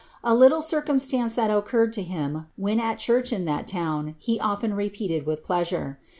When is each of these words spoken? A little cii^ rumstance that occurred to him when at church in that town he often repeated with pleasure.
A 0.23 0.33
little 0.33 0.61
cii^ 0.61 0.83
rumstance 0.83 1.35
that 1.35 1.51
occurred 1.51 1.93
to 1.93 2.01
him 2.01 2.47
when 2.55 2.79
at 2.79 2.97
church 2.97 3.31
in 3.31 3.45
that 3.45 3.67
town 3.67 4.15
he 4.17 4.39
often 4.39 4.73
repeated 4.73 5.27
with 5.27 5.43
pleasure. 5.43 5.99